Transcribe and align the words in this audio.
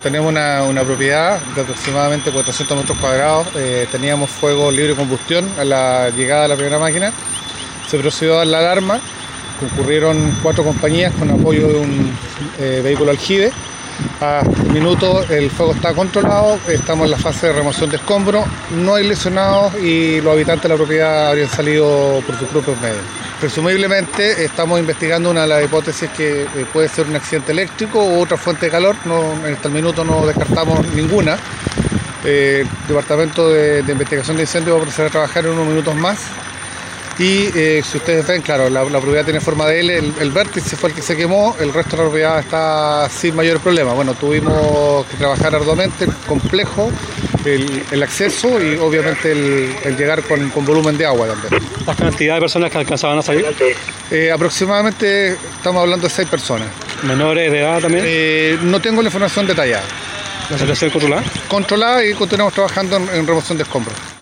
Tenemos 0.00 0.30
una, 0.30 0.84
propiedad 0.84 1.40
de 1.56 1.62
aproximadamente 1.62 2.30
400 2.30 2.76
metros 2.76 2.96
cuadrados. 2.98 3.48
Eh, 3.56 3.88
teníamos 3.90 4.30
fuego 4.30 4.70
libre 4.70 4.94
combustión 4.94 5.50
a 5.58 5.64
la 5.64 6.10
llegada 6.10 6.42
de 6.42 6.48
la 6.50 6.54
primera 6.54 6.78
máquina. 6.78 7.12
Se 7.88 7.98
procedió 7.98 8.34
a 8.34 8.36
dar 8.36 8.46
la 8.46 8.58
alarma. 8.60 9.00
Concurrieron 9.58 10.38
cuatro 10.40 10.62
compañías 10.62 11.12
con 11.14 11.28
apoyo 11.32 11.66
de 11.66 11.74
un 11.74 12.16
eh, 12.60 12.80
vehículo 12.80 13.10
aljibe. 13.10 13.50
A 14.20 14.42
minuto 14.72 15.24
el 15.28 15.50
fuego 15.50 15.72
está 15.72 15.94
controlado. 15.94 16.58
Estamos 16.68 17.04
en 17.04 17.12
la 17.12 17.18
fase 17.18 17.48
de 17.48 17.52
remoción 17.52 17.90
de 17.90 17.96
escombros. 17.96 18.44
No 18.76 18.94
hay 18.94 19.06
lesionados 19.06 19.74
y 19.76 20.20
los 20.20 20.32
habitantes 20.32 20.64
de 20.64 20.68
la 20.70 20.76
propiedad 20.76 21.28
habrían 21.28 21.48
salido 21.48 22.20
por 22.26 22.36
sus 22.38 22.48
propios 22.48 22.80
medios. 22.80 23.02
Presumiblemente 23.40 24.44
estamos 24.44 24.80
investigando 24.80 25.30
una 25.30 25.42
de 25.42 25.46
las 25.46 25.64
hipótesis 25.64 26.10
que 26.10 26.42
eh, 26.42 26.66
puede 26.72 26.88
ser 26.88 27.06
un 27.06 27.14
accidente 27.14 27.52
eléctrico 27.52 28.04
u 28.04 28.20
otra 28.20 28.36
fuente 28.36 28.66
de 28.66 28.72
calor. 28.72 28.96
No, 29.04 29.34
hasta 29.46 29.68
el 29.68 29.74
minuto 29.74 30.04
no 30.04 30.26
descartamos 30.26 30.84
ninguna. 30.94 31.36
Eh, 32.24 32.64
el 32.66 32.88
Departamento 32.88 33.48
de, 33.48 33.82
de, 33.82 33.92
Investigación 33.92 34.36
de 34.36 34.42
Incendios 34.42 34.76
va 34.76 34.80
a 34.80 34.82
proceder 34.82 35.08
a 35.08 35.12
trabajar 35.12 35.46
en 35.46 35.52
unos 35.52 35.68
minutos 35.68 35.94
más. 35.94 36.18
Y 37.18 37.50
eh, 37.54 37.82
si 37.84 37.98
ustedes 37.98 38.24
ven, 38.26 38.42
claro, 38.42 38.70
la, 38.70 38.84
la, 38.84 39.00
propiedad 39.00 39.24
tiene 39.24 39.40
forma 39.40 39.66
de 39.66 39.80
L, 39.80 39.98
el, 39.98 40.14
el, 40.20 40.30
vértice 40.30 40.76
fue 40.76 40.90
el 40.90 40.94
que 40.94 41.02
se 41.02 41.16
quemó, 41.16 41.56
el 41.58 41.72
resto 41.72 41.96
de 41.96 42.02
la 42.04 42.08
propiedad 42.08 42.38
está 42.38 43.08
sin 43.10 43.34
mayores 43.34 43.60
problemas. 43.60 43.96
Bueno, 43.96 44.14
tuvimos 44.14 45.04
que 45.06 45.16
trabajar 45.16 45.52
arduamente, 45.52 46.06
complejo 46.28 46.92
el, 47.44 47.82
el 47.90 48.02
acceso 48.04 48.62
y 48.62 48.76
obviamente 48.76 49.32
el, 49.32 49.74
el 49.84 49.96
llegar 49.96 50.22
con, 50.22 50.48
con, 50.50 50.64
volumen 50.64 50.96
de 50.96 51.06
agua 51.06 51.26
también. 51.26 51.60
¿La 51.86 51.96
cantidad 51.96 52.34
de 52.34 52.40
personas 52.40 52.70
que 52.70 52.78
alcanzaban 52.78 53.18
a 53.18 53.22
salir? 53.22 53.46
Eh, 54.12 54.30
aproximadamente 54.30 55.32
estamos 55.32 55.82
hablando 55.82 56.06
de 56.06 56.14
seis 56.14 56.28
personas. 56.28 56.68
¿Menores 57.02 57.50
de 57.50 57.58
edad 57.58 57.80
también? 57.80 58.04
Eh, 58.06 58.58
no 58.62 58.80
tengo 58.80 59.02
la 59.02 59.08
información 59.08 59.44
detallada. 59.44 59.84
¿La 60.50 60.56
situación 60.56 60.90
controlada? 60.90 61.24
Controlada 61.48 62.04
y 62.04 62.14
continuamos 62.14 62.54
trabajando 62.54 62.96
en, 62.96 63.08
en 63.08 63.26
remoción 63.26 63.58
de 63.58 63.64
escombros. 63.64 64.08